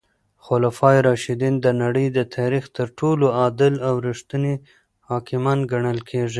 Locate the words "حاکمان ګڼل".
5.09-5.99